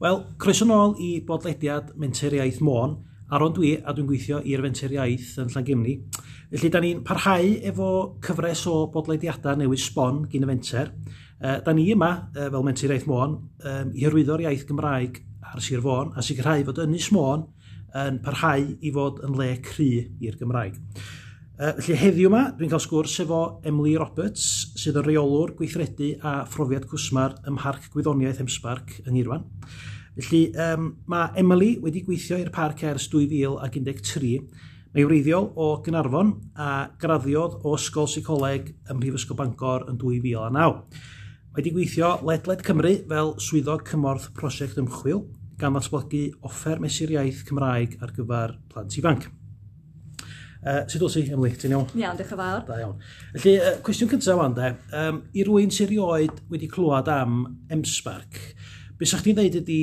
[0.00, 2.94] Wel, croeso nôl i bodlediad menteriaeth Môn,
[3.36, 5.98] Aron dwi, a dwi'n gweithio i'r Fenturiaeth yn Llangymni.
[6.54, 7.88] Felly, da ni'n parhau efo
[8.24, 10.88] cyfres o bodlediadau newydd sbon gyn y Fenter.
[11.36, 15.20] E, da ni yma, e, fel menteriaeth Môn, e, i hyrwyddo'r iaith Gymraeg
[15.52, 17.44] ar Sir Fôn, a sicrhau fod Ynys Môn
[18.00, 20.80] yn parhau i fod yn le cry i'r Gymraeg.
[21.60, 23.38] Uh, felly heddiw yma, dwi'n cael sgwrs efo
[23.68, 24.44] Emily Roberts,
[24.80, 29.42] sydd yn reolwr gweithredu a phrofiad cwsmar ym Mharc Gwyddoniaeth Emsbarc yng Nghirwan.
[30.16, 34.46] Felly, um, mae Emily wedi gweithio i'r parc ers 2013.
[34.94, 36.70] Mae wreiddiol o Gynarfon a
[37.02, 40.48] graddiodd o Ysgol Seicoleg ym Mhrifysgol Bangor yn 2009.
[40.56, 45.26] Mae wedi gweithio ledled Cymru fel swyddog cymorth prosiect ymchwil
[45.60, 49.28] gan ddatblygu offer mesur iaith Cymraeg ar gyfer plant ifanc.
[50.60, 51.54] Uh, sut oes i, Emily?
[51.56, 51.86] Ti'n iawn?
[51.96, 52.64] Iawn, diolch yn fawr.
[52.68, 52.98] Da iawn.
[53.32, 54.70] Felly, uh, cwestiwn cyntaf wan, de.
[54.96, 57.42] Um, I rwy'n sy'n rioed wedi clywed am
[57.72, 58.40] M-Spark,
[59.00, 59.80] be sa'ch ti'n dweud ydy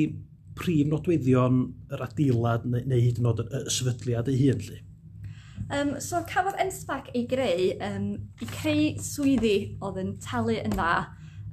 [0.58, 1.64] prif nodweddion
[1.94, 4.78] yr adeilad neu, neu hyd yn oed y sefydliad ei hun, lli?
[5.68, 10.92] Um, so, cafodd M-Spark ei greu um, i creu swyddi oedd yn talu yn dda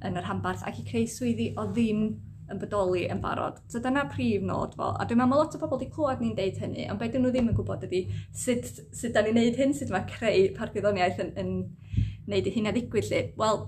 [0.06, 2.06] yn yr hambarth ac i creu swyddi o ddim
[2.52, 3.58] yn bodoli yn barod.
[3.72, 4.92] So dyna prif nod fo.
[4.94, 7.50] A dwi'n meddwl lot o bobl wedi clywed ni'n deud hynny, ond beth nhw ddim
[7.50, 8.04] yn gwybod ydy
[8.44, 11.52] sut, sut da ni'n neud hyn, sut mae creu pargwyddoniaeth yn, yn
[12.30, 13.22] neud i hynna ddigwydd lly.
[13.40, 13.62] Wel,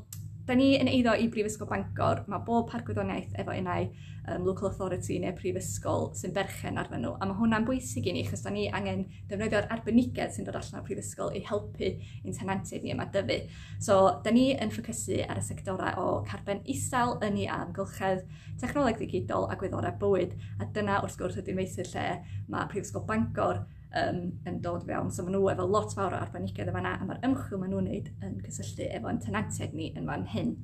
[0.49, 5.19] Da ni yn eiddo i Brifysgol Bangor, mae bob pargwyddoniaeth efo unau um, local authority
[5.21, 7.11] neu prifysgol sy'n berchen arnyn nhw.
[7.21, 10.81] A mae hwnna'n bwysig i ni, chos da ni angen defnyddio'r arbenigedd sy'n dod allan
[10.81, 13.37] o'r prifysgol i helpu ein tenantiaid ni yma dyfu.
[13.77, 18.25] So, da ni yn ffocysu ar y sectorau o carben isel, yn ei amgylchedd,
[18.65, 20.33] technoleg ddigidol a gwyddorau bywyd.
[20.65, 22.09] A dyna, wrth gwrs, ydy'n meysydd lle
[22.49, 25.11] mae Prifysgol Bangor um, yn dod fewn.
[25.15, 28.13] So maen nhw efo lot fawr o arbenigedd yma a mae'r ymchwil maen nhw'n wneud
[28.27, 30.55] yn cysylltu efo'n tenantiaid ni yn fan hyn.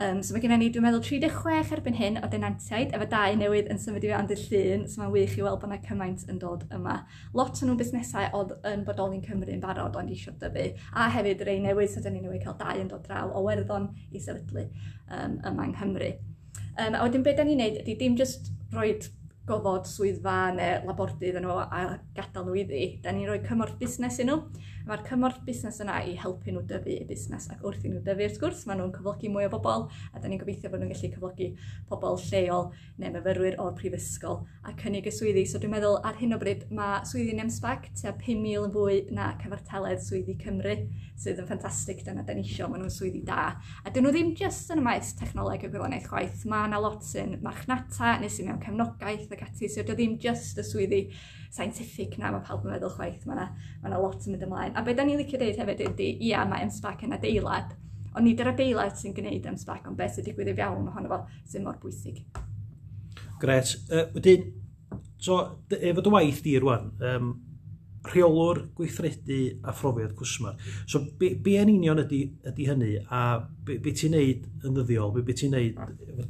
[0.00, 3.68] Um, so mae gennym ni, dwi'n meddwl, 36 erbyn hyn o denantiaid, efo dau newydd
[3.70, 6.38] yn symud i fewn dydd llun, so mae'n wych i weld bod yna cymaint yn
[6.40, 6.94] dod yma.
[7.36, 10.64] Lot o nhw'n busnesau oedd yn bodoli'n Cymru yn barod ond eisiau dyfu,
[10.96, 13.90] a hefyd rei newydd, so dyn ni newydd cael dau yn dod draw o werddon
[14.08, 16.12] i sefydlu um, yma yng Nghymru.
[16.72, 19.12] Um, a wedyn beth da ni'n neud ydy dim jyst roed
[19.52, 21.80] gofod swyddfa neu labordydd yn nhw a
[22.16, 24.38] gadael nhw iddi, da ni'n rhoi cymorth busnes i nhw.
[24.88, 28.26] Mae'r cymorth busnes yna i helpu nhw dyfu y busnes ac wrth i nhw dyfu
[28.26, 31.12] wrth gwrs, maen nhw'n cyflogi mwy o bobl a da ni'n gobeithio bod nhw'n gallu
[31.12, 31.50] cyflogi
[31.90, 32.70] pobl lleol
[33.02, 35.44] neu myfyrwyr o'r prifysgol a cynnig y swyddi.
[35.46, 39.32] So dwi'n meddwl ar hyn o bryd mae swyddi NEMSBAC tua 5,000 yn fwy na
[39.42, 40.76] cyfartaledd swyddi Cymru
[41.22, 43.52] sydd yn ffantastig dyna da ni isio, maen nhw'n swyddi da.
[43.84, 47.04] A dyn nhw ddim jyst yn y maes technoleg y gwylonaeth chwaith, mae yna lot
[47.06, 49.68] sy'n marchnata neu sy'n mewn cefnogaeth ac ati.
[49.70, 51.00] So dy ddim just y swyddi
[51.52, 53.26] scientific na mae pawb yn meddwl chwaith.
[53.28, 53.48] Mae yna
[53.84, 54.74] ma lot yn mynd ymlaen.
[54.76, 57.74] A be da ni'n licio dweud hefyd ydy, ia, mae MSPAC yn adeilad,
[58.14, 61.20] ond nid yr adeilad sy'n gwneud MSPAC, ond beth sy'n digwydd i fiawn ohono fo
[61.52, 62.22] sy'n mor bwysig.
[63.42, 63.74] Gret.
[63.90, 64.48] Uh, wedyn,
[65.20, 65.40] so,
[65.76, 67.32] efo dy waith di rwan, um,
[68.08, 70.56] rheolwr gweithredu a phrofiad cwsmar.
[70.90, 73.22] So, be, be yn union ydy, ydy hynny, a
[73.66, 75.78] be, be ti'n neud yn ddyddiol, be, be ti'n neud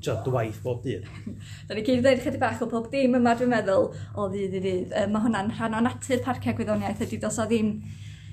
[0.05, 1.09] ja, dy waith bob dydd?
[1.69, 4.62] da ni gyd ddweud chydig bach o pob dim yma, dwi'n meddwl, o ddydd i
[4.66, 4.97] ddydd.
[5.00, 7.77] E, mae hwnna'n rhan o natur parciau gwyddoniaeth ydy, dos o ddim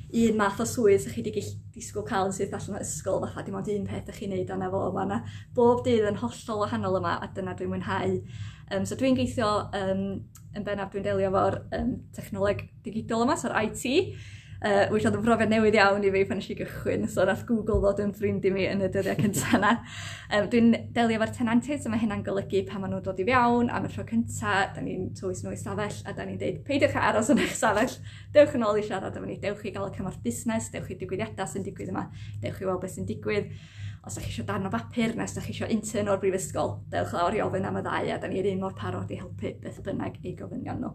[0.09, 1.41] un math o swydd sy'ch chi wedi
[1.75, 4.53] disgwyl cael yn syth allan o ysgol, fatha dim ond un peth ych chi'n neud
[4.55, 4.87] o'na fo.
[4.95, 5.19] Mae yna
[5.55, 8.15] bob dydd yn hollol wahanol yma, a dyna dwi'n mwynhau
[8.69, 10.03] Um, so dwi'n geithio, um,
[10.53, 13.85] yn bennaf dwi'n delio efo'r um, technoleg digidol yma, so'r IT,
[14.61, 17.79] uh, which oedd yn brofiad newydd iawn i fi pan eisiau gychwyn, so nath Google
[17.81, 19.71] ddod yn ffrind i mi yn y dyddiau cyntaf yna.
[20.37, 23.73] um, dwi'n delio efo'r tenantids, so mae hynna'n golygu pan maen nhw'n dod i fiawn,
[23.73, 26.97] am y tro cyntaf, da ni'n tywys nhw i stafell, a da ni'n deud, peidiwch
[26.99, 27.97] a aros yn eich stafell,
[28.35, 30.99] dewch yn ôl i siarad efo ni, dewch i gael y cymorth busnes, dewch i
[31.01, 32.09] digwyddiadau sy'n digwydd yma,
[32.43, 33.53] dewch i weld beth sy'n digwydd
[34.07, 37.11] os ydych chi eisiau darn o bapur nes ydych chi eisiau intern o'r brifysgol, dewch
[37.15, 39.79] lawr i ofyn am y ddau a da ni'r un mor parod i helpu beth
[39.85, 40.91] bynnag ei gofynion nhw.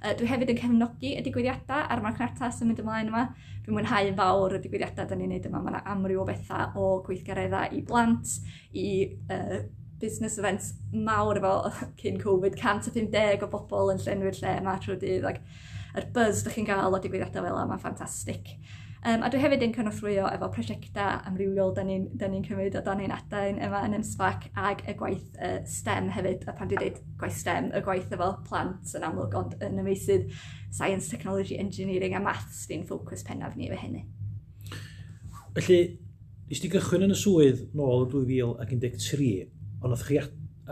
[0.00, 3.24] Uh, dwi hefyd yn cefnogi y digwyddiadau a'r marchnata sy'n mynd ymlaen yma.
[3.64, 5.62] Dwi'n mwynhau yn fawr y digwyddiadau da ni'n neud yma.
[5.64, 8.36] Mae yna amryw o bethau o gweithgareddau i blant,
[8.76, 8.88] i
[9.34, 9.58] uh,
[10.00, 11.54] business events mawr efo
[12.00, 15.42] cyn Covid, 150 o bobl yn llenwi'r lle yma trwy dydd ac
[15.94, 18.54] yr buzz ydych chi'n gael o digwyddiadau fel yma, mae'n ffantastig.
[19.04, 23.02] Um, a dwi hefyd yn cynorthwyo efo prosiectau amrywiol da ni'n ni cymryd o dan
[23.04, 26.46] ein adain yma yn ymsfac ag y gwaith uh, STEM hefyd.
[26.48, 30.30] A pan dwi'n dweud gwaith STEM, y gwaith efo plant yn amlwg, ond yn ymeisydd
[30.70, 34.06] science, technology, engineering a maths di'n ffocws pennaf ni efo hynny.
[35.58, 35.78] Felly,
[36.48, 39.52] nes ti gychwyn yn y swydd nôl y 2013,
[39.84, 40.20] ond oedd chi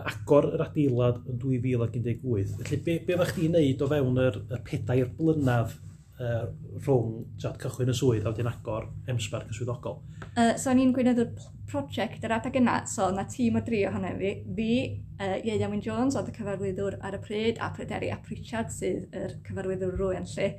[0.09, 2.57] agor yr adeilad yn 2018.
[2.65, 5.77] Felly, be, be fach chi'n neud o fewn yr, y pedair blynaf
[6.23, 6.45] uh,
[6.85, 10.01] rhwng tiad, cychwyn y swydd a wedyn agor emsbarc y swyddogol.
[10.33, 11.27] Uh, so, ni'n gwneud y
[11.71, 12.79] prosiect yr adeg yna.
[12.91, 14.33] So, na tîm o dri ohono fi.
[14.57, 14.71] Fi,
[15.19, 19.13] uh, Ieia Wyn Jones, oedd y cyfarwyddwr ar y pryd, a Pryderi a Pritchard, sydd
[19.19, 20.51] yr cyfarwyddwr rwy'n lle.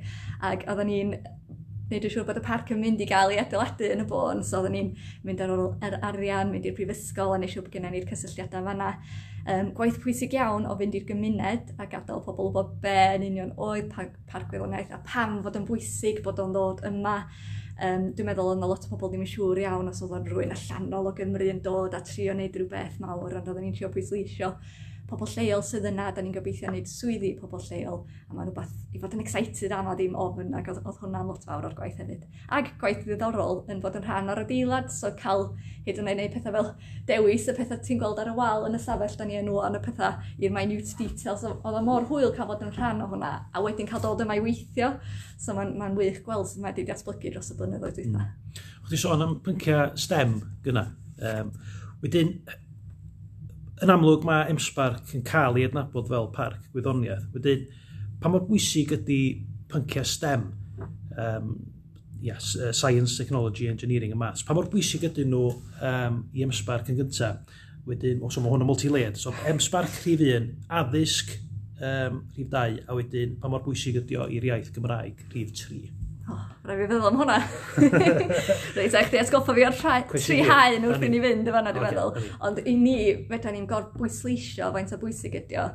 [0.44, 1.14] Ac oedden ni'n
[1.84, 4.42] wneud yn siŵr bod y parc yn mynd i gael ei adeiladu yn y bôn,
[4.46, 4.90] so oedden ni'n
[5.26, 8.64] mynd ar ôl yr arian, mynd i'r prifysgol a neud siŵr bod gennym ni'r cysylltiadau
[8.66, 8.94] fanna
[9.50, 13.52] um, gwaith pwysig iawn o fynd i'r gymuned a gadael pobl bod be yn union
[13.66, 17.18] oedd parc gwyddoniaeth a pam fod yn bwysig bod o'n ddod yma.
[17.74, 20.54] Um, dwi'n meddwl yna lot o pobl ddim yn siŵr iawn os oedd o'n rhywun
[20.54, 24.52] allanol o Gymru yn dod a trio wneud rhywbeth mawr ond oedden ni'n trio pwysleisio
[25.08, 29.00] pobl lleol sydd yna, da ni'n gobeithio wneud swyddi pobl lleol, a mae'n rhywbeth i
[29.02, 32.00] fod yn excited am a ddim ofyn, ac oedd, oedd hwnna'n lot fawr o'r gwaith
[32.00, 32.24] hefyd.
[32.56, 35.50] Ac gwaith ddiddorol yn fod yn rhan o'r adeilad, so cael
[35.84, 36.70] hyd yn oed wneud pethau fel
[37.10, 39.78] dewis y pethau ti'n gweld ar y wal yn y safell, da ni yn o'n
[39.78, 43.32] y pethau i'r minute details, oedd o mor hwyl cael fod yn rhan o hwnna,
[43.52, 44.94] a wedyn cael dod yma i weithio,
[45.36, 48.24] so mae'n ma wych gweld sydd wedi datblygu dros y blynyddoedd dwytha.
[48.24, 48.60] Mm.
[48.84, 50.88] O'ch sôn am pynciau STEM gyna.
[51.24, 51.52] Um,
[52.02, 52.34] wedyn,
[53.82, 57.26] yn amlwg mae M-Spark yn cael ei adnabod fel parc gwyddoniaeth.
[57.34, 57.64] Wedyn,
[58.22, 59.20] pa mor bwysig ydy
[59.70, 60.46] pynciau STEM,
[61.18, 61.54] um,
[62.24, 65.50] yes, Science, Technology, Engineering a Maths, pa mor bwysig ydyn nhw
[65.82, 67.42] um, i M-Spark yn gyntaf?
[67.84, 71.34] Wedyn, os so, mae hwn yn multi-layered, so M-Spark rhif 1, addysg
[71.82, 76.03] um, rhif 2, a wedyn pa mor bwysig ydy o i'r iaith Gymraeg rhif 3.
[76.24, 77.34] Oh, Rhaid fi feddwl am hwnna.
[78.76, 79.74] Reit, a chdi atgoffa fi o'r
[80.14, 82.30] tri haen wrth i ni fynd efo hwnna, dwi'n meddwl.
[82.48, 82.94] Ond i ni,
[83.28, 85.66] fedra ni'n gorbwysleisio faint o bwysig ydi o.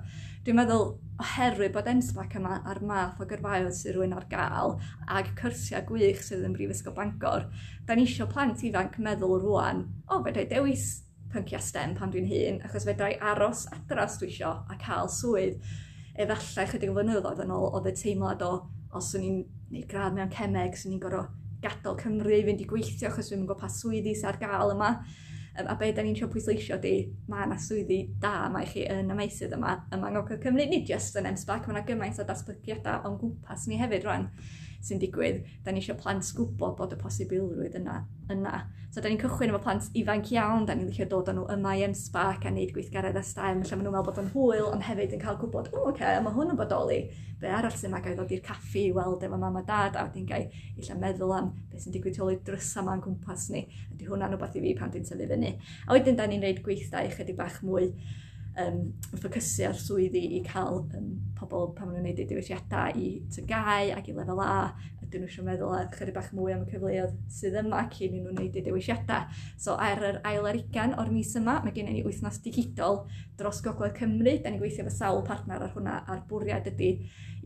[0.47, 0.87] Dwi'n meddwl,
[1.21, 4.73] oherwydd bod ensbac yma ar math o gyrfaoedd sydd rwy'n ar gael
[5.19, 7.45] ag cyrsiau gwych sydd yn Brifysgol Bangor,
[7.85, 10.87] da ni eisiau plant ifanc meddwl rwan, o, oh, fedra i dewis
[11.29, 15.59] pynciau STEM pan dwi'n hun, achos fedra i aros adras dwi eisiau a cael swydd
[16.19, 18.53] efallai chydig o flynyddoedd yn ôl oedd y teimlad o
[18.95, 19.41] os o'n i'n
[19.73, 23.43] neud gradd mewn cemeg, sy'n ni'n gorfod gadael Cymru, i fynd i gweithio, achos dwi'n
[23.43, 24.93] gwybod pa swyddi sy'n ar gael yma.
[25.59, 26.93] Um, a be da ni'n trio pwysleisio di,
[27.27, 30.65] mae yna swyddi da yma i chi yn y meisydd yma yma yng Ngogledd Cymru,
[30.69, 34.29] nid just yn M-SPAC, mae yna gymaint o datblygiadau o'n gwmpas ni hefyd rwan
[34.85, 38.01] sy'n digwydd, da ni eisiau plant gwybod bod y posibilrwydd yna.
[38.31, 38.59] yna.
[38.89, 41.75] So, da ni'n cychwyn efo plant ifanc iawn, da ni'n ddechrau dod â nhw yma
[41.77, 44.85] i M-Sparc a wneud gweithgaredd a STEM, lle maen nhw'n meddwl bod yn hwyl, ond
[44.87, 46.97] hefyd yn cael gwybod, o, oce, okay, mae hwn yn bodoli.
[47.39, 50.07] Be arall sy'n ma gael ddod i'r caffi i weld efo mam a dad, a
[50.07, 53.61] wedyn gael eich meddwl am beth sy'n digwydd tu drysa ma'n gwmpas ni.
[53.93, 55.53] Ydy hwnna'n rhywbeth i fi pan dwi'n tyfu fyny.
[55.85, 57.93] A wedyn da ni'n gwneud gweithdau chydig bach mwy
[58.57, 58.79] um,
[59.13, 61.09] ffocysu ar swyddi i cael um,
[61.39, 65.23] pobl pan maen nhw'n gwneud eu diwylliadau i tygau ac i lefel A, a dyn
[65.23, 68.37] nhw eisiau meddwl a chyri bach mwy am y cyfleoedd sydd yma cyn i nhw'n
[68.37, 69.39] gwneud eu diwylliadau.
[69.57, 73.03] So, ar yr ail ar ugan o'r mis yma, mae gennym ni wythnos digidol
[73.39, 74.35] dros Gogledd Cymru.
[74.43, 76.91] Da ni'n gweithio efo sawl partner ar hwnna a'r bwriad ydy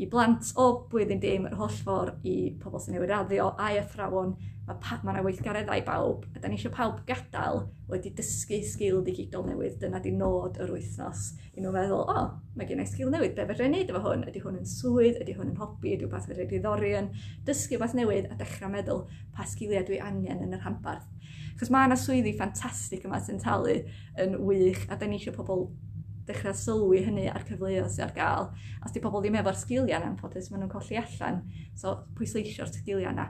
[0.02, 3.80] i blant o blwyddyn dim yr holl ffordd i pobl sy'n newid raddio a i
[3.82, 4.34] athrawon.
[4.64, 9.02] Mae pa, ma yna weithgareddau bawb a da ni eisiau pawb gadael wedi dysgu sgil
[9.06, 9.76] digidol newydd.
[9.82, 13.36] Dyna di nod yr wythnos i nhw feddwl, o, oh, mae gen i sgil newydd,
[13.36, 14.24] be fedra i wneud efo hwn?
[14.32, 17.12] Ydy hwn yn swydd, ydy hwn yn hobi, ydy hwn beth fedra i ddori yn
[17.50, 19.04] dysgu beth newydd a dechrau meddwl
[19.36, 21.13] pa sgiliau dwi angen yn yr hanbarth
[21.60, 23.80] Chos mae yna swyddi ffantastig yma sy'n talu
[24.24, 25.68] yn wych, a da ni eisiau pobl
[26.28, 28.52] dechrau sylwi hynny a'r cyfleoedd sydd ar gael.
[28.86, 31.42] Os di pobl ddim efo'r sgiliau yna, ffodus, maen nhw'n colli allan.
[31.80, 33.28] So, pwysleisio'r sgiliau yna.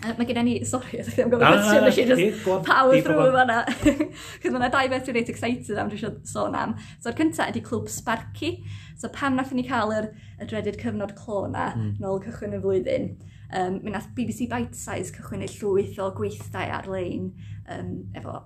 [0.00, 3.58] Mae gen i ni, sori, ydych chi'n gofyn cwestiwn, nes i just power through fanna.
[4.40, 6.72] Cos mae'na dau beth dwi'n reit excited am, dwi'n sôn am.
[7.04, 8.54] So'r cyntaf ydy Clwb Sparky.
[8.96, 10.08] So pam nath ni cael yr,
[10.40, 11.98] y dreaded cyfnod clo na, mm.
[12.00, 13.10] nôl cychwyn y flwyddyn,
[13.50, 17.30] Um, mi nath BBC Bite Size cychwyn y llwyth o gweithdau ar-lein
[17.74, 18.36] um, efo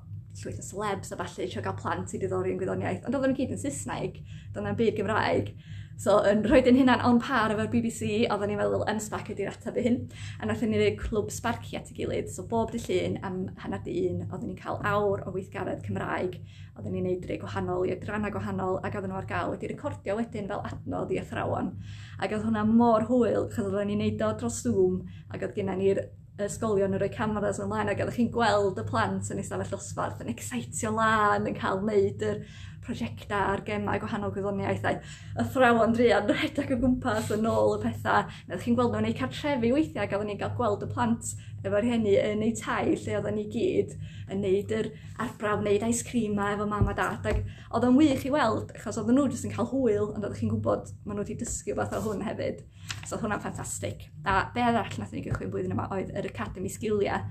[0.41, 3.39] llwyth o celebs a falle eisiau gael plant i diddori yn gwyddoniaeth, ond oedden nhw'n
[3.39, 4.17] gyd yn Saesneg,
[4.55, 5.53] doedd na'm byd Gymraeg.
[5.95, 9.77] So, yn rhoi'n ein hynna'n on par efo'r BBC, oedden ni'n meddwl M-Sparc ydy'r ateb
[9.79, 9.99] i hyn.
[10.43, 12.33] A nath ni ddweud clwb sbarci at y gilydd.
[12.35, 16.41] So, bob dy llun am hanner di un, oedden ni'n cael awr o weithgaredd Cymraeg.
[16.75, 20.19] Oedden ni'n neud rei gwahanol i adrannau gwahanol ac oedden nhw ar gael wedi recordio
[20.19, 21.71] wedyn fel adnodd i athrawon.
[22.19, 25.79] Ac oedd hwnna mor hwyl, chos oedden ni'n neud o dros Zoom ac oedd gennym
[25.79, 26.03] ni'r
[26.43, 30.23] ysgolion yn rhoi cameras ymlaen ac oeddech chi'n gweld y plant yn eistedd y llosbarth
[30.25, 32.41] yn excitio lan yn cael wneud yr
[32.85, 35.01] prosiectau ar gemau gwahanol gwyddoniaethau.
[35.41, 38.29] Y thrawon drian rhedeg o gwmpas yn ôl y pethau.
[38.51, 42.15] Nid chi'n gweld nhw'n ei cartrefi weithiau, gael ni'n cael gweld y plant efo'r hynny
[42.21, 43.95] yn ei tai lle oedden ni gyd
[44.33, 44.91] yn neud yr
[45.25, 47.25] arbrawf, neud ice cream a efo mam a dad.
[47.25, 47.41] Ac
[47.73, 50.53] oedd yn wych i weld, achos oedden nhw jyst yn cael hwyl, ond oedden chi'n
[50.53, 52.63] gwybod maen nhw wedi dysgu rhywbeth o hwn hefyd.
[53.05, 54.09] So oedd hwnna'n ffantastig.
[54.29, 57.25] A be arall nath ni gychwyn blwyddyn yma oedd yr Academy Sgiliau,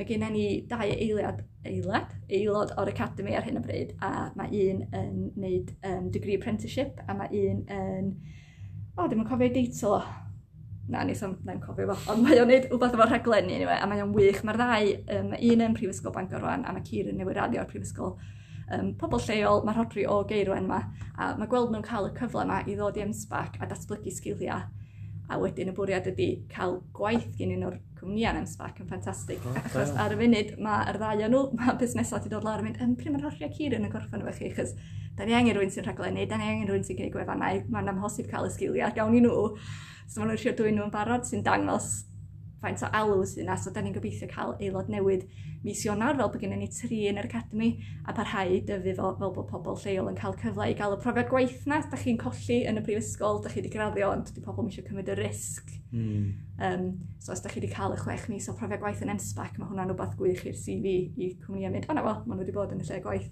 [0.00, 4.62] Mae gen ni dau eiliad, eilad, aelod o'r academy ar hyn o bryd, a mae
[4.70, 8.08] un yn wneud um, degree apprenticeship, a mae un yn...
[8.96, 9.98] O, dim yn cofio ei deitl o.
[10.88, 13.90] Na, nes o'n na'n cofio fo, ond mae o'n neud wbeth efo'r rhaglenni, anyway, a
[13.90, 14.40] mae o'n wych.
[14.48, 17.60] Mae'r ddau, um, mae un yn Prifysgol Bangor rwan, a mae Cyr yn newid radio
[17.60, 20.80] o'r Prifysgol um, pobl lleol, mae rhodri o geirwen yma,
[21.20, 24.64] a mae gweld nhw'n cael y cyfle yma i ddod i emsbach a datblygu sgiliau
[25.30, 29.44] A wedyn y bwriad ydy cael gwaith gen un o'r cwmnïau yn MSPAC yn ffantastig.
[29.46, 32.70] Oh, achos ar y funud mae'r ddau o nhw, mae busnesau wedi dod lawr yn
[32.70, 34.74] mynd, yn pryd mae'r hollio cyr yn y gorffan efo chi, achos
[35.18, 38.30] da ni angen rhywun sy'n rhaglennu, da ni angen rhywun sy'n gwneud gwefannau, mae'n amhosib
[38.30, 39.48] cael y sgiliau, gawn i nhw.
[40.10, 41.90] So maen nhw'n siarad dwi'n nhw'n barod sy'n dangos
[42.60, 45.26] faint o elw sydd yna, so da ni'n gobeithio cael aelod newydd
[45.64, 47.70] mis Ionawr fel bod gennym ni tri yn yr academi,
[48.08, 51.00] a parhau i dyfu fel, fel bod pobl lleol yn cael cyfle i gael y
[51.02, 51.80] profiad gwaith na.
[51.90, 55.12] Da chi'n colli yn y brifysgol, da chi wedi graddio, ond dydy pobl eisiau cymryd
[55.12, 55.74] y risg.
[55.90, 56.30] Mm.
[56.60, 56.86] Um,
[57.20, 59.68] so os da chi wedi cael y chwech mis o profiad gwaith yn NSPAC, mae
[59.68, 62.76] hwnna'n rhywbeth gwych i'r CV i cwmnïau mynd, o na fo, maen nhw wedi bod
[62.76, 63.28] yn y lle gwaith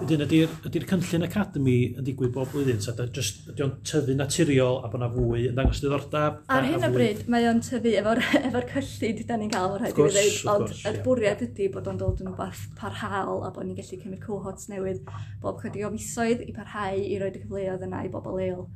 [0.00, 2.78] Ydyn, ydy'r ydy cynllun Academy yn digwydd bob blwyddyn?
[2.84, 6.38] So, ydy o'n tyfu naturiol a bod yna fwy yn dangos diddordeb.
[6.54, 9.98] Ar hyn o bryd, mae o'n tyfu efo'r efo cyllid da ni'n cael o'r rhaid
[9.98, 11.02] i fi ddeud, ond yr yeah.
[11.06, 15.02] bwriad ydy bod o'n dod yn rhywbeth parhaol a bod ni'n gallu cymryd cohorts newydd
[15.42, 18.66] bob chydig o misoedd i parhau i roed y cyfleoedd yna i bobl leol.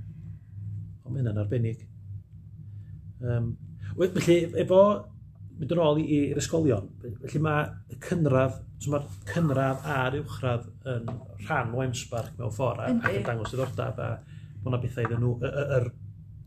[1.05, 1.87] O, mae hynna'n arbennig.
[3.25, 3.55] Um,
[3.95, 4.85] Felly, efo
[5.59, 6.89] mynd yn ôl i'r ysgolion.
[7.03, 11.11] Felly mae y cynradd, so mae'r cynradd a'r uwchradd yn
[11.47, 14.09] rhan o emsbarc mewn ffordd a, ac yn dangos diddordeb a
[14.65, 15.91] mae yna bethau iddyn nhw, yr,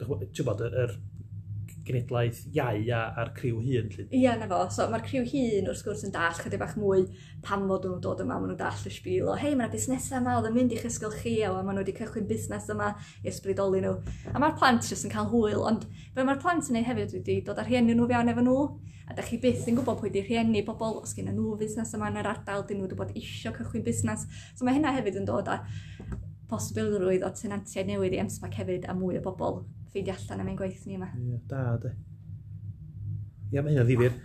[0.07, 0.97] bod, yr
[1.87, 3.87] genedlaeth iau a, a'r criw hun.
[3.93, 4.07] Lly.
[4.19, 4.59] Ia, na fo.
[4.73, 7.05] So, mae'r criw hun wrth gwrs yn dall chydig bach mwy
[7.45, 10.35] pam fod nhw'n dod yma, maen nhw'n dall y sbil o hei, mae'na busnesau yma,
[10.39, 12.91] oedd yn mynd i'ch ysgol chi, a maen nhw wedi cychwyn busnes yma
[13.23, 13.95] i ysbrydoli nhw.
[14.33, 17.39] A mae'r plant jyst yn cael hwyl, ond be mae'r plant yn ei hefyd wedi
[17.47, 18.59] dod ar hyn nhw fewn efo nhw,
[19.07, 22.11] a da chi byth yn gwybod pwy di rhieni pobl, os gen nhw busnes yma
[22.11, 24.27] yn yr ardal, dyn nhw wedi bod eisiau cychwyn busnes.
[24.55, 25.61] So mae hynna hefyd yn dod â
[26.51, 29.61] posibilrwydd o tenantiaid newydd i emsbac hefyd a mwy o bobl
[29.91, 31.09] ffeindio allan am ein gwaith ni yma.
[31.17, 31.93] Ie, da, de.
[33.51, 34.15] Ie, mae hynna'n ddifur.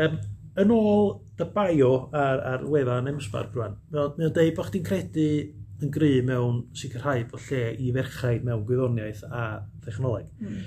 [0.00, 0.18] Um,
[0.60, 5.30] yn ôl dy bio ar, ar wefan emsbarc rwan, mae o'n deud bod chdi'n credu
[5.80, 9.44] yn gry mewn sicrhau bod lle i ferchaid mewn gwyddoniaeth a
[9.84, 10.28] thechnoleg.
[10.40, 10.62] Mm.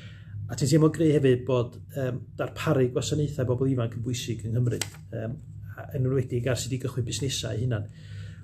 [0.54, 4.78] A ti'n teimlo greu hefyd bod um, darparu gwasanaethau bobl ifanc yn bwysig yng Nghymru,
[5.18, 5.32] um,
[5.82, 7.88] yn enwedig ar sydd wedi gychwyn busnesau hunan.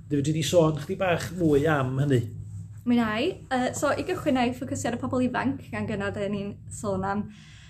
[0.09, 2.23] Dwi wedi sôn chdi bach mwy am hynny.
[2.89, 3.27] Mi nai.
[3.53, 6.49] Uh, so, i gychwyn na ffocysu ar y pobl ifanc, gan gyna dyn ni'n
[6.79, 7.23] sôn am.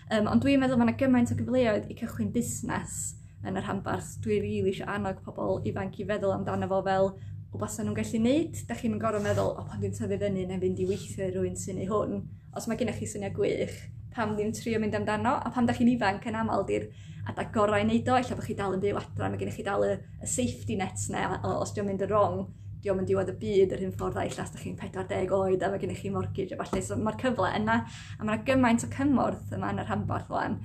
[0.08, 2.98] Um, ond dwi'n meddwl mae yna gymaint o gyfleoedd i cychwyn busnes
[3.44, 4.16] yn yr hanbarth.
[4.24, 7.12] Dwi'n rili really eisiau annog pobl ifanc i feddwl amdano fo fel
[7.52, 8.64] o basa nhw'n gallu neud.
[8.72, 11.84] Da chi'n gorfod meddwl, o pan dwi'n tyfu fyny neu fynd i weithio rhywun sy'n
[11.84, 12.22] ei hwn.
[12.56, 13.82] Os mae gennych chi syniad gwych,
[14.16, 16.90] pam ddim trio mynd amdano, a pam da chi'n ifanc yn aml di'r
[17.30, 19.66] adag gorau i wneud o, efallai bod chi dal yn byw adra, mae gennych chi
[19.68, 22.44] dal y, y safety nets na, o, os di'n mynd yn wrong,
[22.84, 25.66] diolch yn diwedd y byd yr hyn ffordd a illa, os da chi'n 40 oed
[25.66, 26.82] a mae gennych chi mortgage a falle.
[26.86, 30.62] So mae'r cyfle yna a mae'na gymaint o cymorth yma yn yr rhanbarth rwan.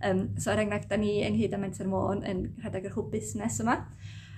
[0.00, 3.60] Um, so er enghraifft, da ni ynghyd â Mentor Môn yn rhedeg yr hwb busnes
[3.60, 3.76] yma.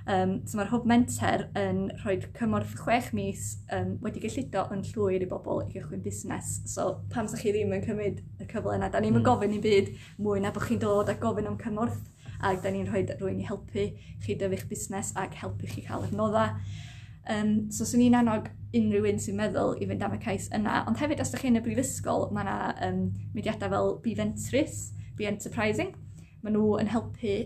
[0.02, 3.44] Um, so mae'r hwb menter yn rhoi cymorth chwech mis
[3.74, 6.56] um, wedi gyllido yn llwyr i bobl i gychwyn busnes.
[6.66, 9.26] So pam sa chi ddim yn cymryd y cyfle yna, da ni'n mm.
[9.28, 12.00] gofyn i byd mwy na bod chi'n dod a gofyn am cymorth
[12.42, 13.86] ac da ni'n rhoi rhywun i helpu
[14.24, 16.58] chi dyfu'ch busnes ac helpu chi cael adnoddau.
[17.30, 20.80] Um, so swn i'n annog unrhyw un sy'n meddwl i fynd am y cais yna,
[20.90, 22.56] ond hefyd os ydych chi yn y brifysgol, mae yna
[22.88, 23.02] um,
[23.36, 25.94] mudiadau fel Be Ventris, Be Enterprising.
[26.42, 27.36] Maen nhw yn helpu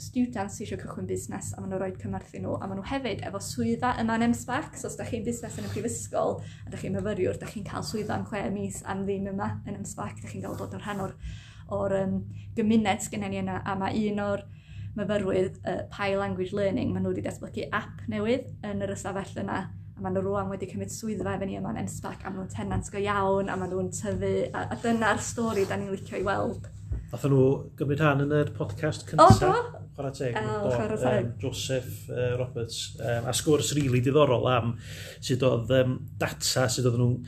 [0.00, 2.86] students sydd eisiau cychwyn busnes a maen nhw'n rhoi cymorth i nhw a maen nhw
[2.88, 4.34] hefyd efo swyddfa yma yn anem
[4.80, 7.84] so os da chi'n busnes yn y prifysgol a da chi'n myfyriwr da chi'n cael
[7.86, 10.82] swyddfa am chwe mis am ddim yma yn anem sbac da chi'n cael dod o'r
[10.86, 11.14] rhan o'r,
[11.76, 12.18] or, um,
[12.56, 14.44] gymuned gen ni yna a mae un o'r
[14.96, 19.62] myfyrwydd uh, Pi Language Learning maen nhw wedi datblygu app newydd yn yr ystafell yna
[19.96, 22.52] a maen nhw rwan wedi cymryd swyddfa efo ni yma yn anem a maen nhw'n
[22.52, 26.26] tenant go iawn a maen nhw'n tyfu a, a dyna'r stori da ni'n licio i
[26.26, 26.68] weld.
[27.12, 29.36] Nathon nhw gymryd rhan yn yr podcast cyntaf.
[29.44, 29.80] O, do?
[29.92, 30.36] Chwarae teg.
[30.40, 31.26] O, chwarae teg.
[31.26, 32.94] Um, Joseph uh, Roberts.
[32.96, 34.72] Um, a sgwrs rili really diddorol am
[35.18, 37.18] sut oedd um, data, sut oedd nhw'n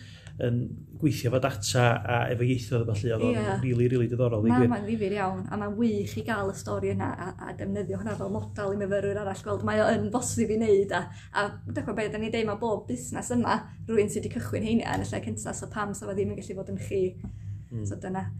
[0.45, 0.57] yn
[1.03, 3.61] gweithio efo data a efo ieithoedd a falle, oedd o'n yeah.
[3.61, 4.49] rili, rili diddorol.
[4.49, 8.01] Mae'n ma ddifur iawn, a mae'n wych i gael y stori yna a, a defnyddio
[8.01, 9.69] hwnna fel model i myfyrwyr arall gweld.
[9.69, 11.05] Mae o'n bosib i wneud, a,
[11.37, 14.97] a dechrau beth, da ni deud mae bob busnes yma, rhywun sydd wedi cychwyn heina
[14.97, 17.09] yn y lle cyntaf, so pam sa fo ddim yn gallu fod yn chi.
[17.21, 17.85] Mm.
[17.85, 18.07] So hmm.
[18.09, 18.31] dyna.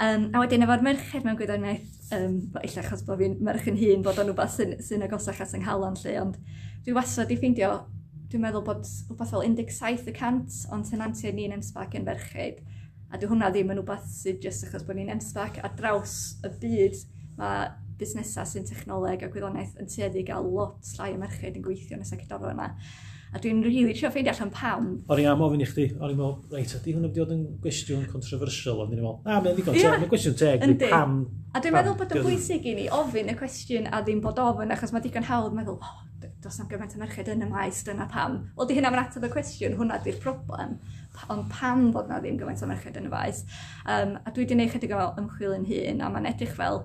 [0.00, 4.04] Um, a wedyn efo'r merched mewn gwyddoniaeth, um, illa achos bod fi'n merch yn hun
[4.06, 6.38] bod o'n rhywbeth sy'n, sy agosach at yng nghalon lle, ond
[6.86, 7.74] dwi wastad i ffeindio,
[8.32, 12.62] dwi'n meddwl bod rhywbeth fel 17% o'n tenantiau ni'n emsbac yn ferchyd,
[13.12, 16.54] a dwi hwnna ddim yn rhywbeth sydd jyst achos bod ni'n emsbac, a draws y
[16.64, 17.00] byd,
[17.36, 17.68] mae
[18.00, 21.98] busnesau sy'n technoleg a gwyddoniaeth yn tueddu i gael lot llai o merched yn gweithio
[21.98, 22.72] yn y sector yna
[23.32, 24.88] a dwi'n rili really trio ffeindio allan pam.
[25.08, 27.44] O'n i am ofyn i chdi, o'n i'n meddwl, reit, ydy hwn wedi bod yn
[27.64, 31.18] gwestiwn controversial, ond i'n meddwl, na, mae'n ddigon teg, mae'n gwestiwn teg, pam...
[31.52, 34.74] A dwi'n meddwl bod yn bwysig i ni ofyn y cwestiwn a ddim bod ofyn,
[34.76, 36.02] achos mae digon hawdd meddwl, oh,
[36.42, 38.38] does na'm gymaint o merched yn y maes, dyna pam.
[38.58, 40.76] Wel, di hynna yn ateb y cwestiwn, hwnna di'r problem.
[41.32, 43.44] Ond pam bod na ddim gymaint o merched yn y maes?
[43.86, 46.82] Um, a dwi wedi gwneud chydig o ymchwil yn hun, a mae'n edrych fel,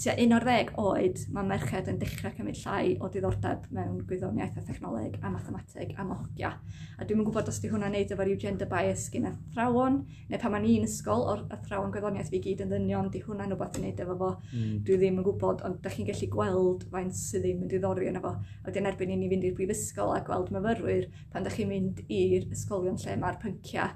[0.00, 5.18] tua 11 oed mae merched yn dechrau cymryd llai o diddordeb mewn gwyddoniaeth a thechnoleg
[5.20, 6.54] a mathemateg a mohogia.
[6.96, 9.98] A dwi'n gwybod os di hwnna'n neud efo'r gender bias gen athrawon,
[10.30, 13.76] neu pan ma'n i'n ysgol o'r athrawon gwyddoniaeth fi gyd yn ddynion, di hwnna'n rhywbeth
[13.76, 14.30] yn neud efo fo.
[14.54, 14.78] Mm.
[14.88, 18.24] Dwi ddim yn gwybod, ond da chi'n gallu gweld faint sydd ddim yn diddori yna
[18.24, 18.32] fo.
[18.40, 22.00] A wedyn erbyn i ni fynd i'r brifysgol a gweld myfyrwyr, pan da chi'n mynd
[22.08, 23.92] i'r ysgolion lle mae'r pynciau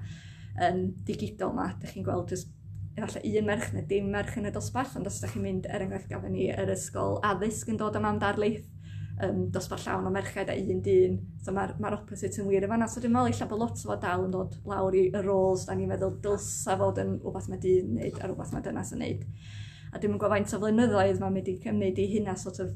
[0.68, 2.53] yn digidol yma, da chi'n gweld jyst
[2.94, 5.82] efallai un merch neu dim merch yn y dosbarth, ond os ydych chi'n mynd, er
[5.82, 8.68] enghraifft gafon ni yr ysgol addysg yn dod am amdarlaeth,
[9.22, 12.66] um, dosbarth llawn o merched a un dyn, so mae'r ma, r, opposite yn wir
[12.66, 15.22] efo So dwi'n meddwl eich bod lot o fo dal yn dod lawr i y
[15.26, 18.66] roles, da ni'n meddwl dylsa fod yn rhywbeth mae dyn yn neud a rhywbeth mae
[18.66, 19.28] dynas yn neud.
[19.94, 22.74] A dwi'n gwybod faint o flynyddoedd mae'n mynd i cymryd i hynna sort of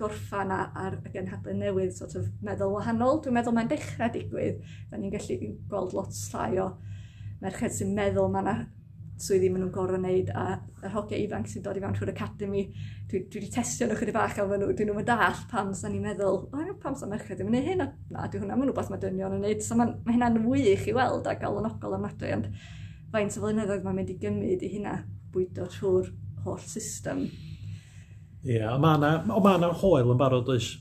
[0.00, 3.20] gorffan ar y genhadau newydd sort of meddwl wahanol.
[3.22, 4.62] Dwi'n meddwl mae'n dechrau digwydd.
[4.90, 5.36] Da ni'n gallu
[5.70, 6.70] gweld lot llai o
[7.44, 8.56] merched sy'n meddwl mae yna
[9.20, 10.44] swyddi maen nhw'n gorau wneud a
[10.84, 12.62] yr hogiau ifanc sy'n dod i fewn trwy'r academi,
[13.10, 15.92] dwi, dwi wedi testio nhw chydig bach a maen nhw, dyn nhw'n dall pam sa'n
[15.94, 18.70] ni'n meddwl, o, pam sa'n merched ddim yn mynd hyn, a na, dwi hwnna, maen
[18.70, 21.60] nhw beth mae dynion yn wneud, so mae, ma hynna'n wych i weld a gael
[21.60, 22.50] yn ogol ofnadwy, ond
[23.12, 24.96] faint o flynyddoedd mae'n mynd i gymryd i hynna
[25.34, 26.10] bwydo trwy'r
[26.46, 27.26] holl system.
[28.40, 30.72] Ie, yeah, mae yna ma hoel yn barod oes.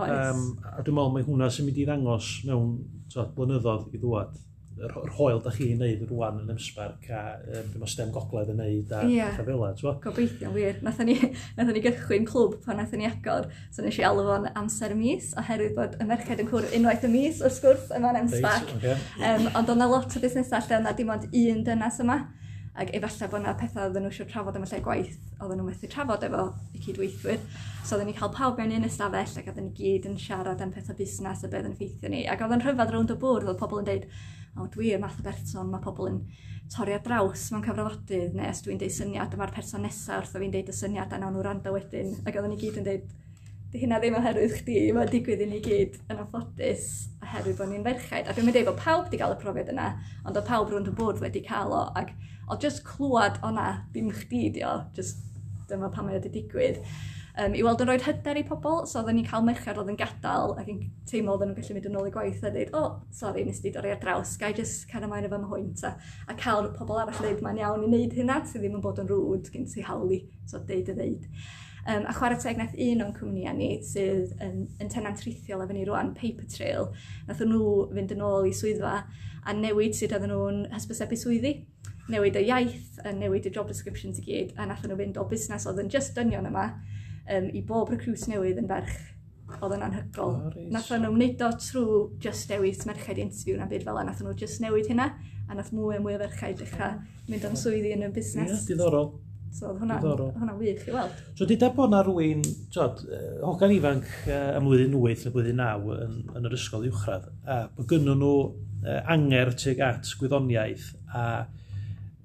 [0.00, 0.10] Oes.
[0.10, 2.78] Um, a dwi'n meddwl mae hwnna sy'n mynd i ddangos mewn
[3.12, 4.38] so, blynyddoedd i ddwad
[4.86, 8.60] yr hoel da chi'n neud rwan yn ymsbarc a um, beth mae stem gogledd yn
[8.62, 9.36] neud a yeah.
[9.36, 9.94] pethau fel yna.
[10.04, 10.80] Gobeithio wir.
[10.86, 11.16] Nathon ni,
[11.58, 13.48] nathon ni gychwyn clwb pan nathon ni agor.
[13.74, 17.12] So nes i alw fo'n amser mis, oherwydd bod y merched yn cwrw unwaith y
[17.12, 18.74] mis wrth gwrs yma'n ymsbarc.
[18.78, 18.98] Okay.
[19.20, 22.22] um, ond o'na lot o busnesau lle o'na dim ond un dynas yma.
[22.80, 25.66] Ac efallai bod yna pethau oedden nhw eisiau trafod am y lle gwaith, oedden nhw
[25.66, 27.40] methu trafod efo y cydweithwyr.
[27.82, 30.70] So oedden ni cael pawb mewn un ystafell ac oedden ni gyd yn siarad am
[30.72, 32.22] pethau busnes a beth yn ffeithio ni.
[32.30, 34.06] Ac oedden rhyfedd rownd y bwrdd, oedd pobl yn dweud,
[34.58, 36.20] o dwi y math o berson mae pobl yn
[36.74, 40.42] torri ar draws mewn cyfrifodydd neu os dwi'n deud syniad dyma'r person nesaf wrth o
[40.42, 43.08] fi'n deud y syniad a nawn nhw rando wedyn ac oedden ni gyd yn deud
[43.70, 46.86] di hynna ddim oherwydd chdi, mae'n digwydd i ni gyd yn anffodus
[47.22, 48.26] oherwydd bod ni'n ferchaid.
[48.26, 49.84] A dwi'n mynd i bod pawb wedi cael y profiad yna,
[50.26, 52.10] ond o pawb rwy'n bwrdd wedi cael o, ac
[52.50, 55.22] o just clywed o'na, ddim chdi di o, just
[55.70, 56.82] dyma pan mae wedi digwydd
[57.38, 59.98] um, i weld yn rhoi hyder i pobl, so oedden ni'n cael merched oedd yn
[60.00, 62.82] gadael ac yn teimlo oedden nhw'n gallu mynd yn ôl i gwaith a dweud, o,
[62.82, 65.94] oh, sori, nes di dorri ar draws, gai jyst cael ymlaen efo mhwynt ta.
[66.26, 69.10] A cael pobl arall dweud, mae'n iawn i wneud hynna, sydd ddim yn bod yn
[69.10, 71.26] rŵd, gen ti hawli, so deud y ddeud.
[71.88, 75.72] Um, a chwarae teg nath un o'n cwmnïau ni sydd yn, yn tenant rhithiol efo
[75.74, 76.90] ni rwan, Paper Trail,
[77.28, 78.98] nath nhw fynd yn ôl i swyddfa
[79.48, 81.54] a newid sydd oedden nhw'n hysbysebu swyddi
[82.10, 85.26] newid y iaith, a newid y job descriptions i gyd, a nath nhw fynd o
[85.30, 86.66] busnes oedd yn just dynion yma,
[87.36, 88.98] um, i bob recruit newydd yn ferch
[89.58, 90.36] oedd yn anhygol.
[90.36, 94.12] Oh, nath nhw'n wneud o trwy just newid merched i interview na byd fel yna.
[94.12, 95.10] Nath nhw just newid hynna,
[95.48, 98.46] a nath mwy a mwy o ferched dechrau mynd am swyddi yn y busnes.
[98.46, 99.12] Ie, yeah, diddorol.
[99.50, 100.30] So oedd diddorol.
[100.38, 101.22] hwnna wych i weld.
[101.38, 103.02] So dyda bod na rhywun, tjod,
[103.42, 107.62] hogan ifanc uh, ym flwyddyn 8 neu blwyddyn 9 yn, yn yr ysgol uwchradd, a
[107.74, 111.24] bod gynnyn nhw uh, anger tuag at gwyddoniaeth a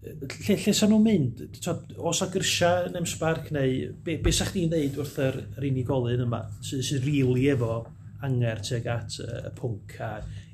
[0.06, 1.44] lle, lle sa'n nhw'n mynd?
[1.98, 6.26] Os a gyrsia yn emsbarc neu be, be sa'ch chi'n ddeud wrth yr, yr unigolyn
[6.26, 7.84] yma sy'n sy rili efo
[8.26, 10.12] anger tuag at y uh, pwnc a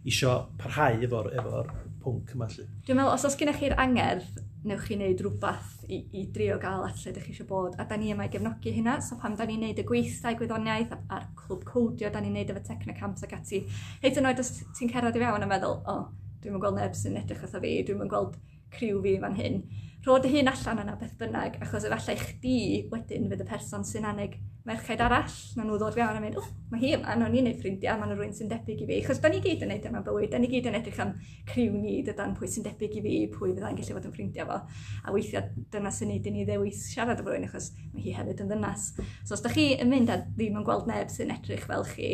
[0.08, 1.66] isio parhau efo'r efo
[2.04, 2.68] pwnc yma lle?
[2.88, 4.24] Dwi'n meddwl, os oes gennych chi'r anger,
[4.68, 7.86] newch chi wneud rhywbeth i, i drio gael at lle ydych chi eisiau bod, a
[7.90, 11.28] da ni yma i gefnogi hynna, so pam da ni'n neud y gweithdau gwyddoniaeth a'r
[11.38, 13.64] clwb codio, da ni'n neud efo Technocamps ac ati.
[14.04, 16.82] Hyd yn oed os ti'n cerdded i fewn a meddwl, o, oh, dwi'n yn gweld
[16.82, 18.38] neb sy'n edrych atho fi, dwi'n yn gweld
[18.74, 19.62] criw fi fan hyn.
[20.02, 22.56] Rho dy hun allan yna beth bynnag, achos efallai chdi
[22.90, 26.48] wedyn fydd y person sy'n aneg merched arall, na nhw ddod fewn a mynd, oh,
[26.72, 28.98] mae hi yma, o'n i'n neud ffrindiau, mae nhw rwy'n sy'n debyg i fi.
[29.06, 31.14] Chos da ni gyd yn neud yma bywyd, da ni gyd yn edrych am
[31.50, 34.60] criw ni, dydan pwy sy'n debyg i fi, pwy fydda'n gallu fod yn ffrindiau fo.
[35.06, 38.42] A weithiau dyna sy'n neud i ni ddewis siarad o rwy'n, achos mae hi hefyd
[38.46, 38.92] yn ddynas.
[39.22, 42.12] So os da chi yn mynd a ddim yn gweld neb sy'n edrych fel chi,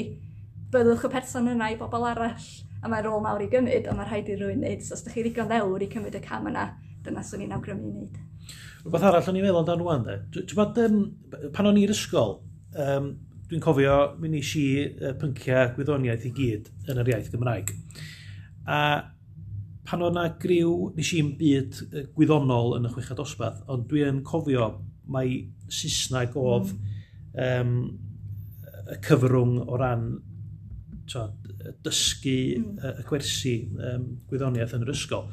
[0.75, 4.07] byddwch y person yna i bobl arall a mae rôl mawr i gymryd, ond mae
[4.09, 4.83] rhaid i rhywun wneud.
[4.85, 6.67] So, os ydych chi ddigon ddewr i cymryd y cam yna,
[7.05, 8.19] dyna swn i'n awgrymu i wneud.
[8.83, 10.17] Rhywbeth arall o'n i'n meddwl amdano rwan, de.
[10.37, 12.37] Ti'n bod, um, pan o'n i'r ysgol,
[12.85, 13.11] um,
[13.49, 17.73] dwi'n cofio, mi nes i uh, pynciau gwyddoniaeth i gyd yn yr iaith Gymraeg.
[18.67, 18.79] A
[19.87, 21.81] pan o'na griw, nes i'n byd
[22.15, 24.73] gwyddonol yn y chwechad dosbarth, ond dwi'n cofio
[25.11, 26.73] mae Saesneg oedd
[27.39, 27.77] um,
[28.87, 30.09] y cyfrwng o ran
[31.11, 31.23] to,
[31.85, 32.99] dysgu mm.
[33.01, 33.55] y gwersi
[33.91, 35.27] um, gwyddoniaeth yn yr ysgol.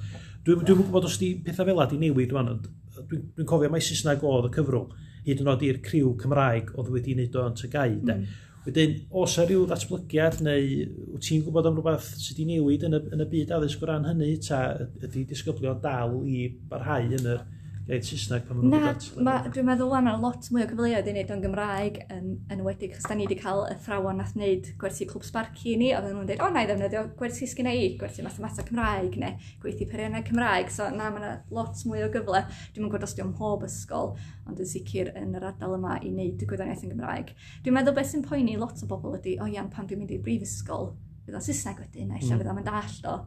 [0.45, 4.25] Dwi'n dwi, gwybod os di pethau fel di newid dwi'n dwi, dwi cofio mai Saesneg
[4.27, 4.91] oedd y cyfrwng
[5.25, 7.97] hyd yn oed i'r criw Cymraeg oedd wedi wneud o'n tygau.
[8.01, 8.27] Mm.
[8.65, 10.69] Wedyn, os yw rhyw ddatblygiad neu
[11.13, 13.89] wyt ti'n gwybod am rhywbeth sydd wedi newid yn y, yn y byd addysg o
[13.91, 14.61] ran hynny, ta
[15.05, 17.43] ydy disgyblion dal i barhau yn yr
[17.85, 19.07] iaith Saesneg pan maen nhw'n dod.
[19.27, 22.63] Na, dwi'n meddwl wan ar lot mwy o gyfleoedd i wneud o'n Gymraeg yn, yn
[22.65, 25.91] wedi, chos da ni wedi cael y thrawon nath wneud gwersi Clwb Sparci i ni,
[25.93, 29.91] oedd nhw'n dweud, o na i ddefnyddio gwersi sgynna i, gwersi mathemata Cymraeg neu gweithio
[29.91, 32.41] peiriannau Cymraeg, so na, mae yna lot mwy o gyfle.
[32.73, 34.15] Dwi'n gwybod os diwm mhob ysgol,
[34.49, 37.35] ond yn sicr yn yr ardal yma i wneud y gwyddoniaeth yn Gymraeg.
[37.67, 40.25] Dwi'n meddwl beth sy'n poeni lot o bobl ydy, o iawn, pan dwi'n mynd i'r
[40.25, 40.95] brifysgol,
[41.27, 42.41] fydd o'n Saesneg wedyn, a eisiau mm.
[42.41, 43.19] fydd o'n mynd allt o.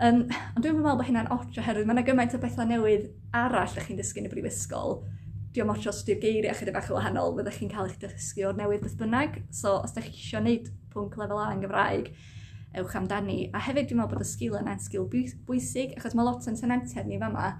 [0.00, 0.22] Um,
[0.56, 3.02] ond dwi'n meddwl bod hynna'n otr oherwydd mae yna gymaint o bethau newydd
[3.36, 4.94] arall ydych chi'n dysgu yn y brifysgol.
[5.52, 8.56] Dwi'n otr os ydy'r geiriau chydig bach o wahanol, fyddech chi'n cael eich dysgu o'r
[8.56, 9.36] newydd beth bynnag.
[9.52, 12.08] So, os ydych chi eisiau gwneud pwnc lefel A yn Gymraeg,
[12.80, 13.38] ewch amdani.
[13.52, 17.10] A hefyd dwi'n meddwl bod y sgil yna'n sgil bwysig, achos mae lot yn tenantiaid
[17.10, 17.52] ni fama,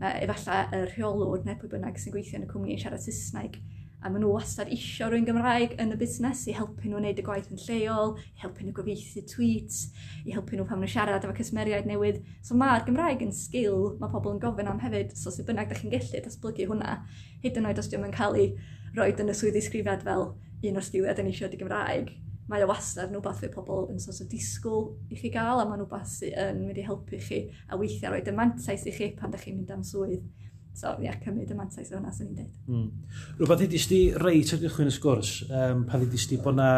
[0.00, 3.60] efallai y rheolwr neu pwy bynnag sy'n gweithio yn y cwmni yn siarad Saesneg
[4.02, 7.24] a maen nhw wastad isio rwy'n Gymraeg yn y busnes i helpu nhw wneud y
[7.26, 9.84] gwaith yn lleol, i helpu nhw gyfeithi tweets,
[10.26, 12.18] i helpu nhw pan nhw siarad efo cysmeriaid newydd.
[12.42, 15.78] So mae'r Gymraeg yn sgil mae pobl yn gofyn am hefyd, so sydd bynnag da
[15.78, 16.98] chi'n gallu datblygu hwnna,
[17.46, 18.50] hyd yn oed os diwm yn cael ei
[18.98, 22.10] roed yn y swyddi sgrifiad fel un o'r sgiliau yn eisiau di Gymraeg.
[22.50, 25.64] Mae o wastad nhw beth fydd pobl yn sos o disgwyl i chi gael, a
[25.68, 29.12] mae nhw beth sy'n mynd i helpu chi a weithiau roed y mantais i chi
[29.16, 30.26] pan da chi'n mynd am swydd.
[30.72, 32.54] So, ie, yeah, cymryd y mantais o hwnna, sy'n ni'n dweud.
[32.72, 33.42] Mm.
[33.42, 36.72] Rwy'n ydych chi reit ar gychwyn y sgwrs, um, pa ddidus chi bod yna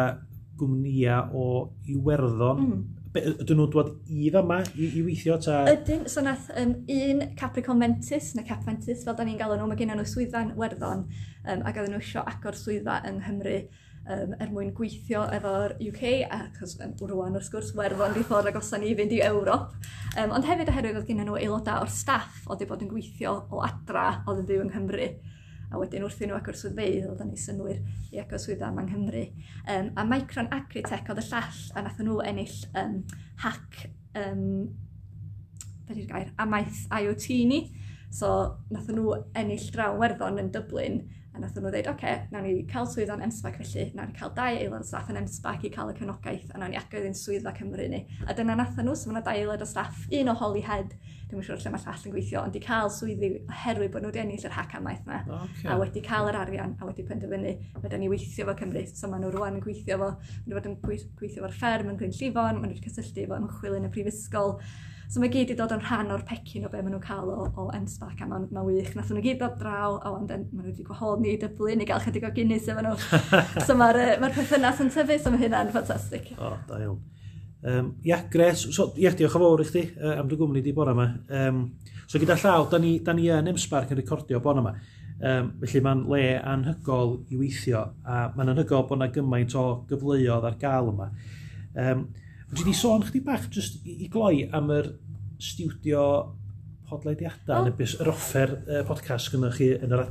[0.59, 1.47] gwmnia o
[1.91, 2.83] Iwerddon mm
[3.15, 5.37] ydyn nhw'n dod i fyma i, i weithio?
[5.41, 5.63] Ta...
[5.71, 9.69] Ydyn, so nath um, un Capricorn Mentis, neu Cap Mentis, fel da ni'n galw nhw,
[9.71, 11.05] mae gen nhw swyddfa'n werddon,
[11.45, 16.03] um, ac oedden nhw eisiau agor swyddfa yng Nghymru um, er mwyn gweithio efo'r UK,
[16.39, 19.77] achos um, rwan wrth gwrs werddon di ffordd agosan i fynd i Ewrop.
[20.15, 23.33] Um, ond hefyd oherwydd oedd gen nhw aelodau o'r staff oedd wedi bod yn gweithio
[23.51, 25.07] o adra oedd yn byw yng Nghymru.
[25.73, 27.81] A wedyn wrth i nhw agor swyddfeidd oedd yn ei synwyr
[28.15, 29.23] i agor swyddfa yma yng Nghymru.
[29.73, 32.95] Um, a Micron Agritech oedd y llall a nath nhw ennill um,
[33.43, 33.81] hack
[34.21, 34.45] um,
[35.89, 37.59] beth yw'r gair, amaeth IoT ni.
[38.15, 38.31] So
[38.71, 41.01] nath nhw ennill draw werddon yn Dublin
[41.35, 44.15] A nath nhw ddeud, oce, okay, nawn ni cael swydd o'n emsbag felly, nawn ni
[44.15, 47.09] cael dau aelod o staff yn emsbag i cael y cefnogaeth, a nawn ni agwedd
[47.09, 47.99] i'n swyddfa Cymru ni.
[48.23, 50.95] A dyna nath nhw, so mae dau aelod o staff, un o holi head,
[51.27, 54.23] dwi'n siŵr lle mae llall yn gweithio, ond di cael swyddi oherwydd bod nhw wedi
[54.23, 55.67] ennill yr hac amaeth yma, okay.
[55.73, 59.25] a wedi cael yr arian, a wedi penderfynu, wedyn ni weithio fo Cymru, so maen
[59.25, 62.15] nhw rwan yn gweithio fo, maen nhw wedi bod yn gweithio fo'r fferm yn Gwyn
[62.15, 64.59] Llifon, maen nhw wedi cysylltu fo ymchwil yn y prifysgol,
[65.09, 67.47] So mae gyd i dod yn rhan o'r pecyn o be maen nhw'n cael o,
[67.61, 68.93] o NSPAC a mae'n ma wych.
[68.97, 72.01] Nath nhw gyd dod draw, a ond maen nhw wedi gwahodd ni dyblu, i gael
[72.03, 72.95] chydig o Guinness efo nhw.
[73.67, 76.31] so mae'r ma, perthynas yn tyfu, so mae hynna'n ffantastig.
[76.39, 77.03] O, oh, da iawn.
[77.65, 78.65] Um, ia, gres.
[78.75, 81.07] So, ia, diolch yn fawr i chdi uh, am dy gwmni di bora yma.
[81.33, 81.63] Um,
[82.05, 84.75] so gyda llaw, da ni, da ni yn Emsbarc yn recordio bora yma.
[85.15, 90.45] Um, felly mae'n le anhygol i weithio a mae'n anhygol bod yna gymaint o gyfleoedd
[90.49, 91.09] ar gael yma.
[91.79, 92.07] Um,
[92.55, 94.85] Dwi wedi sôn chdi bach just i, i gloi am yr
[95.43, 96.05] studio
[96.85, 97.65] podlediadau, oh.
[97.65, 100.03] neu bys yr offer uh, podcast gyda chi yn yr,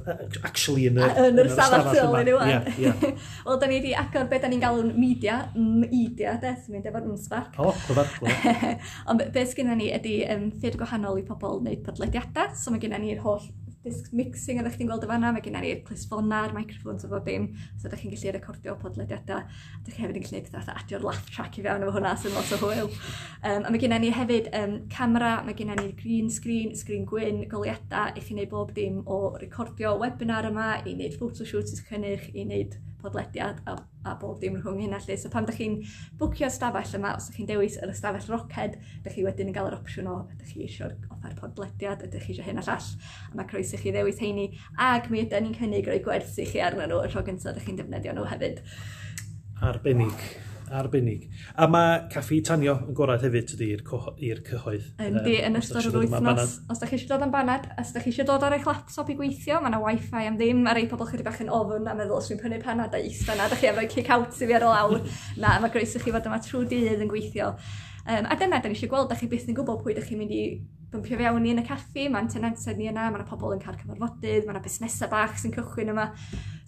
[0.42, 2.20] actually yn yr, yn yr stafell yma.
[2.20, 3.07] Yn yeah, yeah.
[3.46, 7.57] Wel, da ni wedi agor beth da ni'n galw'n media, media, des, mynd efo'r msbarc.
[7.62, 8.80] O, clyfar, clyfar.
[9.14, 13.00] Ond beth sgynna ni ydy um, ffyrdd gwahanol i pobl wneud podlediadau, so mae gynna
[13.00, 13.46] ni'r holl
[13.85, 17.51] disc mixing oeddech chi'n gweld o fanna, mae gen i'r clisfona'r microphones o bob dim,
[17.77, 19.44] so ydych chi'n gallu recordio podlediadau,
[19.83, 22.37] ydych chi hefyd yn gallu gwneud pethau adio'r laugh track i fewn efo hwnna sy'n
[22.38, 22.90] lot o hwyl.
[23.42, 27.44] Um, a mae gen i hefyd um, camera, mae gen i green screen, screen gwyn,
[27.51, 32.31] goliadau, i chi wneud bob dim o recordio webinar yma, i wneud photoshoots i'ch cynnyrch,
[32.33, 33.76] i wneud podlediad a,
[34.08, 35.18] a bob dim rhwng hynna lle.
[35.20, 35.76] So pan ydych chi'n
[36.20, 39.68] bwcio stafell yma, os ydych chi'n dewis yr ystafell roced, ydych chi wedyn yn cael
[39.70, 42.88] yr opsiwn o ydych chi eisiau offer podlediad, ydych chi eisiau hyn a llall,
[43.30, 44.48] a mae croeso chi ddewis heini,
[44.88, 47.78] ac mi ydyn ni'n cynnig roi gwersi chi arnyn nhw y tro gyntaf ydych chi'n
[47.82, 48.64] defnyddio nhw hefyd.
[49.64, 50.28] Arbennig
[50.76, 51.28] arbennig.
[51.56, 54.90] A mae caffi tanio yn gorau hefyd ydy i'r cyhoedd.
[54.98, 56.58] Yndi, um, yn ystod yr wythnos.
[56.72, 59.10] Os da chi eisiau dod am banad, os da chi eisiau dod ar eich laptop
[59.12, 61.96] i gweithio, mae yna wifi am ddim, a rei pobl chyri bach yn ofyn a
[61.96, 64.58] meddwl os dwi'n prynu panad a eista na, da chi am kick out i fi
[64.58, 65.02] ar y lawr.
[65.42, 67.54] na, mae groeso chi fod yma trwy dydd yn gweithio.
[68.04, 70.20] Um, a dyna, da ni eisiau gweld, da chi byth yn gwybod pwy da chi'n
[70.20, 70.44] mynd i
[70.94, 73.78] bympio fewn ni yn y caffi, mae'n tenantiaid ni yna, mae yna pobl yn cael
[73.80, 76.10] cyfarfodydd, mae yna busnesau bach sy'n cychwyn yma.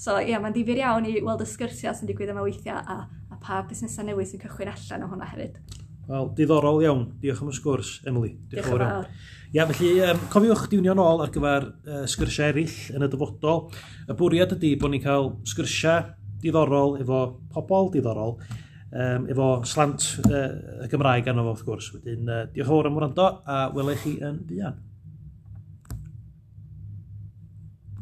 [0.01, 2.99] So ie, yeah, mae'n difyr iawn i weld y sgyrsiau sy'n digwydd yma weithiau a
[3.37, 5.61] a pa busnesau newydd sy'n cychwyn allan o hwnna hefyd.
[6.07, 7.07] Wel, diddorol iawn.
[7.23, 8.37] Diolch am y sgwrs, Emily.
[8.51, 9.09] Diolch, Diolch yn
[9.55, 13.67] Ia, felly um, cofiwch diwnio nôl ar gyfer uh, sgyrsiau eraill yn y dyfodol.
[14.07, 16.11] Y bwriad ydy bod ni'n cael sgyrsiau
[16.43, 17.21] diddorol efo
[17.55, 18.37] pobl diddorol,
[18.91, 21.93] um, efo slant uh, y Gymraeg arno fo, wrth gwrs.
[21.97, 24.83] Wedyn, uh, diolch yn fawr am wrando a welai chi yn fuan.